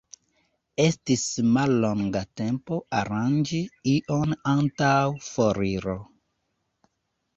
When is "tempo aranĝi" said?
2.41-3.61